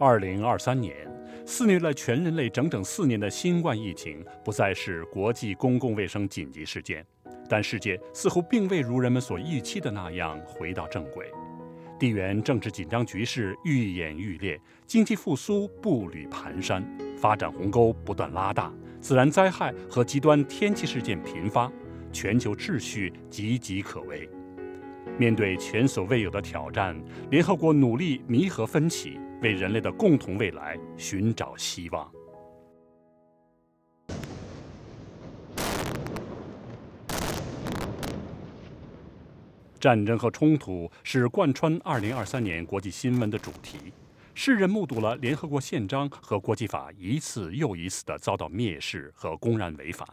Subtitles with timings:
[0.00, 0.96] 二零二三年，
[1.46, 7.06] 肆虐了全人类整整四年的新冠疫情不再是国际公共卫生紧急事件，
[7.48, 11.30] 但世界似乎并未如人们所预期的那样回到正轨。
[11.96, 16.82] 地缘政治紧张局势愈演愈烈，经济复苏步履蹒跚，
[17.16, 21.70] 发展鸿沟不断拉大，自然灾害和极端天气事件频发，
[22.12, 24.28] 全球秩序岌岌可危。
[25.16, 27.00] 面对前所未有的挑战，
[27.30, 32.10] 联合国努力弥合分歧，为人类的共同未来寻找希望。
[39.78, 43.92] 战争和冲突是贯穿2023年国际新闻的主题。
[44.32, 50.08] 世人目睹了联合国宪章和国际法一次又一次的遭到蔑视和公然违反。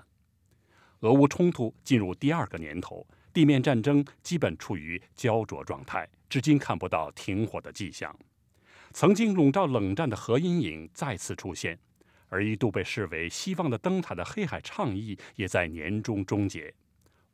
[1.00, 8.14] 俄乌冲突进入第二个年头，地面战争基本处于焦灼状态，至今看不到停火的迹象。
[8.94, 11.78] 曾经笼罩冷战的核阴影再次出现，
[12.30, 16.74] 而一度被视为希望的灯塔的黑海倡议也在年终终结。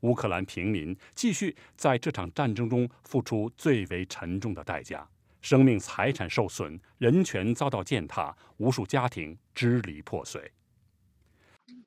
[0.02, 5.08] 乌克兰平民继续在这场战争中付出最为沉重的代价，
[5.42, 10.52] 生命财产受损，人权遭到践踏，无数家庭支离破碎。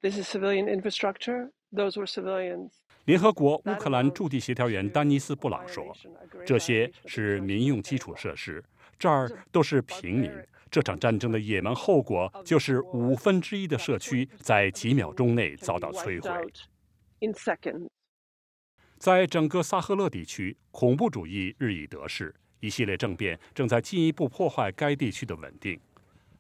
[0.03, 1.51] This is civilian infrastructure.
[1.73, 2.71] Those were civilians.
[3.05, 5.97] 联合国乌克兰驻地协调员丹尼斯·布朗说
[6.45, 8.63] ：“这些是民用基础设施，
[9.01, 10.31] 这儿都是平民。
[10.71, 16.53] 这场战争的野蛮后果就是五分之一的社区在几秒钟内遭到摧毁。”
[17.21, 17.89] In seconds.
[18.99, 25.81] 在整个萨赫勒地区，恐怖主义日益得势，一系列政变正在进一步破坏该地区的稳定。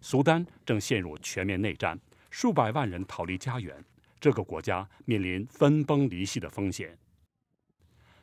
[0.03, 1.99] 苏丹正陷入全面内战，
[2.31, 3.83] 数百万人逃离家园，
[4.21, 6.97] 这个国家面临分崩离析的风险。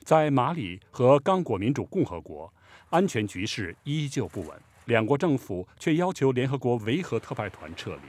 [0.03, 2.51] 在马里和刚果民主共和国，
[2.89, 8.01] 安全局势依旧不稳，两国政府却要求联合国维和特派团撤离。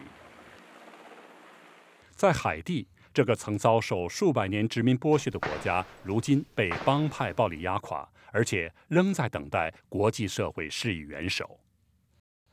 [2.13, 2.87] 在海地。
[3.15, 11.59] 这个曾遭受数百年殖民剥削的国家，如今被帮派暴力压垮，而且仍在等待国际社会施以援手。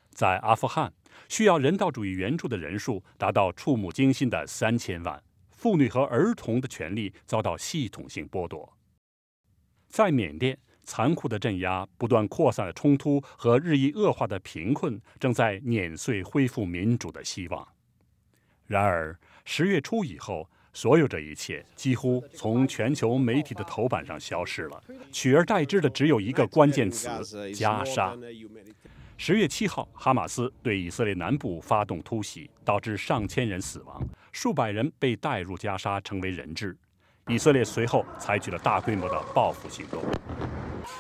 [0.10, 0.92] 在阿富汗，
[1.30, 5.22] 需要人道主义援助的人数达到触目惊心的三千万，
[5.52, 8.76] 妇女和儿童的权利遭到系统性剥夺。
[9.88, 17.68] 在缅甸，残酷的镇压、不断扩散的冲突和日益恶化的贫困，正在碾碎恢复民主的希望。
[18.68, 27.08] 然而，十月初以后，所有这一切几乎从全球媒体的头版上消失了，取而代之的只有一个关键词：
[27.54, 28.18] 加沙。
[29.18, 34.02] 十月七号，哈马斯对以色列南部发动突袭，导致上千人死亡，
[34.34, 36.76] 数百人被带入加沙成为人质。
[37.28, 40.04] 以色列随后采取了大规模的报复行动。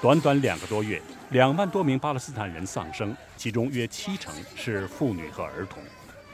[0.05, 1.01] 短短两个多月，
[1.31, 5.81] 两万多名巴勒斯坦人丧生，其中约七成是妇女和儿童。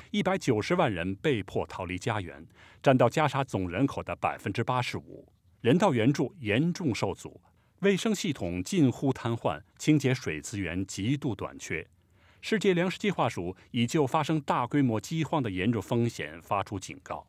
[0.09, 2.45] 一百九十万人被迫逃离家园，
[2.83, 5.25] 占到加沙总人口的百分之八十五。
[5.61, 7.39] 人道援助严重受阻，
[7.79, 11.87] 卫生系统近乎瘫痪，清洁水资源极度短缺。
[12.41, 17.25] 世界粮食计划署已就发生大规模饥荒的严重风险发出警告。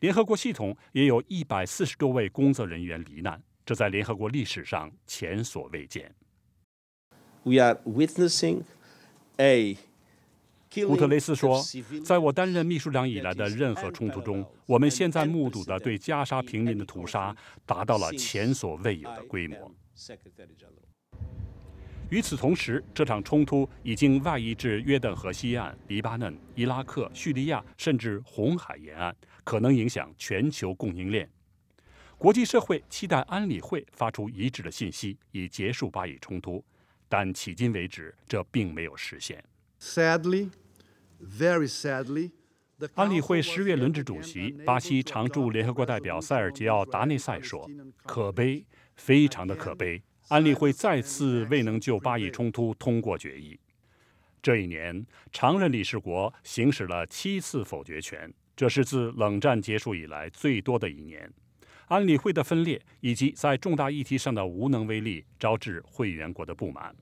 [0.00, 6.14] 联合国系统也有一百四十多位工作人员罹难，这在联合国历史上前所未见。
[7.44, 8.62] We are witnessing
[9.36, 9.76] a
[10.86, 11.62] 古特雷斯说
[12.02, 17.36] ：“在我担任秘书长以来的任何冲突中，我们现在目睹的对加沙平民的屠杀
[17.66, 19.70] 达到了前所未有的规模。”
[22.08, 31.28] 与此同时，这场冲突已经外溢至约旦河西岸、黎巴嫩、伊拉克、叙利亚，甚至红海沿岸，可能影响全球供应链。
[32.22, 36.64] 国际社会期待安理会发出一致的信息，以结束巴以冲突，
[37.08, 39.44] 但迄今为止，这并没有实现。
[39.80, 40.50] Sadly.
[41.20, 42.30] Very sadly,
[42.94, 47.68] 安理会十月轮值主席、巴西常驻联合国代表塞尔吉奥·达内塞说
[48.06, 53.58] ：“可悲，非常的可悲，安理会再次未能就巴以冲突通过决议。
[54.40, 61.28] 这一年，常任理事国行使了七次否决权，这是自冷战结束以来最多的一年。
[61.92, 66.94] 安理会的分裂以及在重大议题上的无能为力，招致会员国的不满。”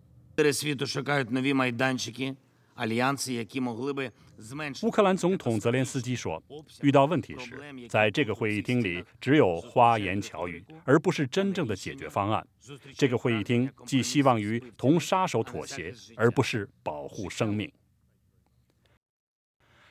[4.82, 6.42] 乌克兰总统泽连斯基说
[6.80, 7.60] ：“遇到问题时，
[7.90, 12.46] 在这个会议厅里只有花言巧语，而不是真正的解决方案。
[12.94, 17.70] 这个会议厅寄希望于同杀手妥协，而不是保护生命。”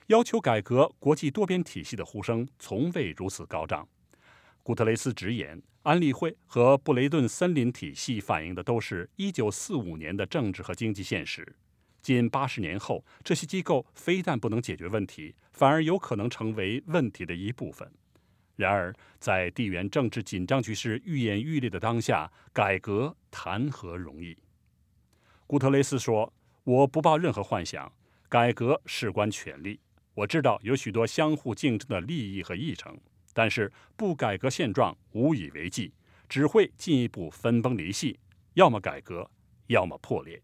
[0.08, 3.88] 要求改革国际多边体系的呼声从未如此高涨。
[4.70, 11.56] 古特雷斯直言，安理会和布雷顿森林体系反映的都是一九四五年的政治和经济现实。
[12.04, 17.92] 近八十年后，这些机构非但不能解决问题，反而有可能成为问题的一部分。
[18.58, 24.38] 然而，在地缘政治紧张局势愈演愈烈的当下，改革谈何容易？
[25.48, 26.32] 古特雷斯说
[26.64, 27.92] ：“我不抱任何幻想，
[28.30, 29.80] 改革事关权力。
[30.14, 32.96] 我知道有许多相互竞争的利益和议程，
[33.40, 35.94] 但是不改革现状无以为继，
[36.28, 38.20] 只会进一步分崩离析，
[38.56, 39.32] 要么改革，
[39.68, 40.42] 要么破裂。”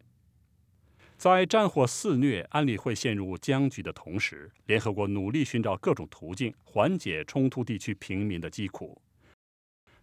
[1.18, 9.02] 在战火肆虐、安理会陷入僵局的同时，联合国努力寻找各种途径缓解冲突地区平民的疾苦。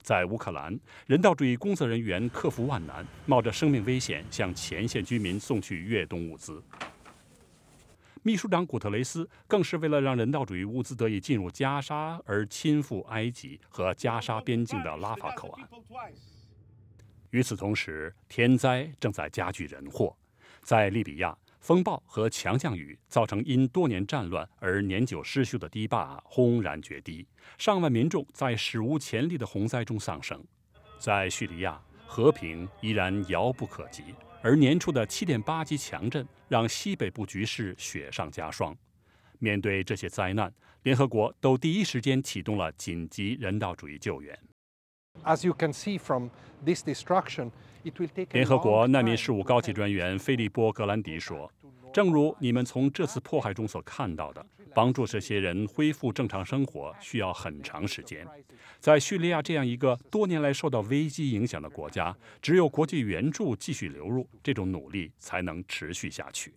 [0.03, 6.63] 在乌克兰，人道主义工作人员克服万难，冒着生命危险向前线居民送去越冬物资。
[8.25, 15.69] 秘书长古特雷斯更是为了让人道主义物资得以进入加沙而亲赴埃及和加沙边境的拉法口岸。
[17.31, 20.17] 与此同时，天灾正在加剧人祸。
[20.61, 27.27] 在利比亚，风暴和强降雨造成因多年战乱而年久失修的堤坝轰然决堤，
[27.59, 30.41] 上万民众在史无前例的洪灾中丧生。
[31.01, 34.05] 在叙利亚，和平依然遥不可及，
[34.43, 38.77] 而年初的7.8级强震让西北部局势雪上加霜。
[39.39, 40.53] 面对这些灾难，
[40.83, 44.39] 联合国都第一时间启动了紧急人道主义救援。
[45.25, 46.29] As you can see from
[46.65, 47.51] this destruction.
[48.31, 51.53] 联合国难民事务高级专员菲利波·格兰迪说
[51.93, 58.27] ：“正如你们从这次迫害中所看到的，帮助这些人恢复正常生活需要很长时间。
[58.81, 66.53] 在叙利亚这样一个多年来受到危机影响的国家，只有国际援助继续流入，这种努力才能持续下去。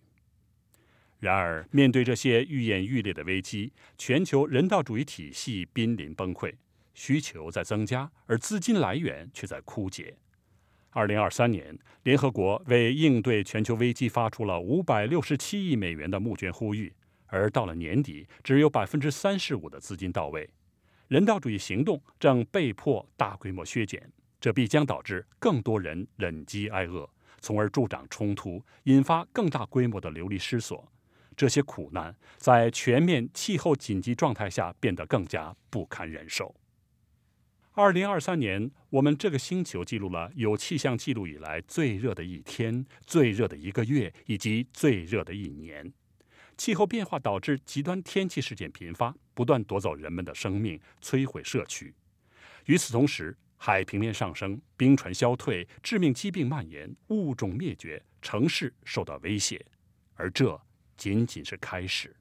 [1.18, 6.52] 然而，面对这些愈演愈烈的危机，全球人道主义体系濒临崩溃，
[6.94, 10.16] 需求在增加，而资金来源却在枯竭。”
[10.90, 16.92] 二零二三年，联合国为应对全球危机发出了五百六十七亿美元的募捐呼吁，
[17.36, 20.48] 而到了年底，只有百分之三十五的资金到位。
[21.08, 24.10] 人道主义行动正被迫大规模削减，
[24.40, 27.08] 这必将导致更多人忍饥挨饿，
[27.40, 30.90] 从而助长冲突，引发更大规模的流离失所。
[31.36, 36.54] 这些苦难在全面气候紧急状态下变得更加不堪忍受。
[37.72, 45.92] 二零二三年，我们这个星球记录了有气象记录以来最热的一天、最热的一个月以及最热的一年。
[46.56, 51.94] 气候变化导致极端天气事件频发，不断夺走人们的生命，摧毁社区。
[52.64, 59.64] 与此同时，海平面上升、冰川消退、致命疾病蔓延、物种灭绝、城市受到威胁，
[60.14, 60.60] 而这
[60.96, 62.14] 仅仅是开始。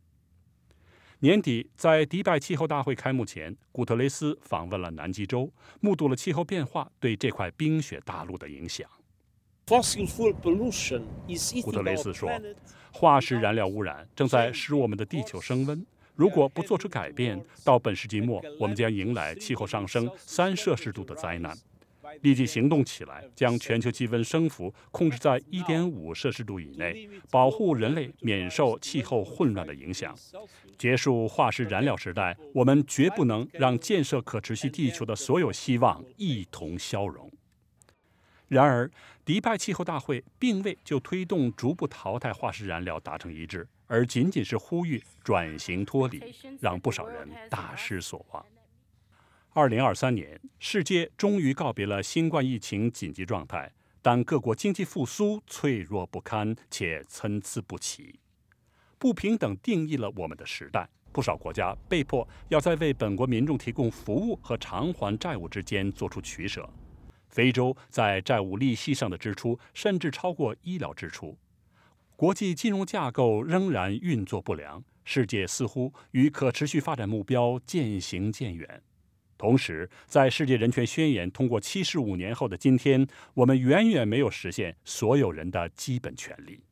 [1.20, 8.88] 年底，在迪拜气候大会开幕前，古特雷斯访问了南极洲，目睹了气候变化对这块冰雪大陆的影响。
[11.64, 12.30] 古特雷斯说
[12.94, 15.84] ：“化石燃料污染正在使我们的地球升温，
[16.14, 21.58] 如果不做出改变，到本世纪末，我们将迎来气候上升三摄氏度的灾难。”
[22.22, 30.16] 立即行动起来，将全球气温升幅控制在1.5摄氏度以内，保护人类免受气候混乱的影响，
[30.78, 32.38] 结束化石燃料时代。
[32.54, 37.32] 我们绝不能让建设可持续地球的所有希望一同消融。
[38.48, 38.90] 然而，
[39.26, 46.22] 迪拜气候大会并未就推动逐步淘汰化石燃料达成一致，而仅仅是呼吁转型脱离，
[46.62, 48.46] 让不少人大失所望。
[49.54, 58.20] 二零二三年，世界终于告别了新冠疫情紧急状态，但各国经济复苏脆弱不堪且参差不齐。
[59.00, 66.70] 不平等定义了我们的时代，不少国家被迫要在为本国民众提供服务和偿还债务之间做出取舍。
[67.36, 71.38] 非洲在债务利息上的支出甚至超过医疗支出。
[72.16, 78.82] 国际金融架构仍然运作不良，世界似乎与可持续发展目标渐行渐远。
[79.38, 86.64] 同时，在世界人权宣言通过七十五年后的今天，我们远远没有实现所有人的基本权利。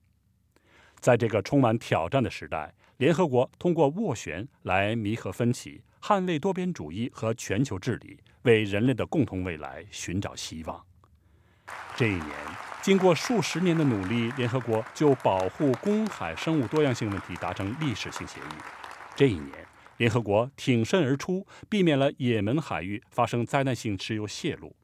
[1.01, 10.85] 在这个充满挑战的时代，联合国通过斡旋来弥合分歧，捍卫多边主义和全球治理，为人类的共同未来寻找希望。
[11.95, 12.29] 这一年，
[12.81, 18.53] 经过数十年的努力，联合国就保护公海生物多样性问题达成历史性协议。
[19.15, 19.65] 这一年。
[19.97, 24.75] 联合国挺身而出，避免了也门海域发生灾难性石油泄露。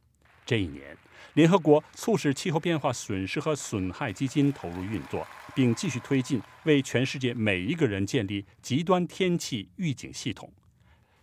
[0.45, 0.95] 这一年，
[1.33, 10.49] 联合国促使气候变化损失和损害基金投入运作，并继续推进为全世界每一个人建立极端天气预警系统。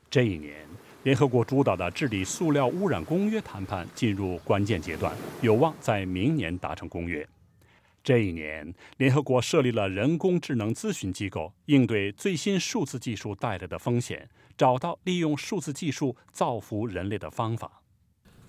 [0.09, 0.55] 这一年，
[1.03, 7.27] 联合国主导的治理塑料污染公约谈判进入关键阶段，有望在明年达成公约。
[8.05, 17.83] 这一年，联合国设立了人工智能咨询机构，应对最新数字技术带来的风险，找到利用数字技术造福人类的方法。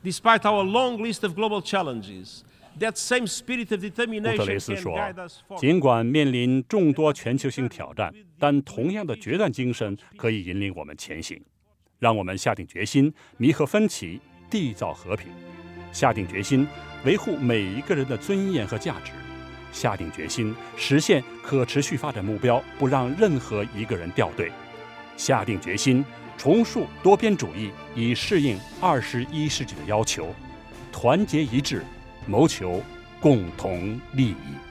[0.04, 2.42] Despite our long list of global challenges,
[2.80, 5.60] that same spirit of 古特雷斯说 guide us：“ forward.
[5.60, 11.42] 尽管面临众多全球性挑战，但同样的决断精神可以引领我们前行。
[12.00, 15.30] 让我们下定决心，弥合分歧，缔造和平；
[15.92, 16.68] 下定决心，
[17.04, 19.14] 维护每一个人的尊严和价值；
[19.72, 24.50] 下定决心，实现可持续发展目标，不让任何一个人掉队；
[25.18, 26.06] 下定决心，
[26.38, 30.32] 重塑多边主义，以适应二十一世纪的要求。
[30.92, 31.84] 团结一致，
[32.28, 32.82] 谋求
[33.20, 34.67] 共同利益。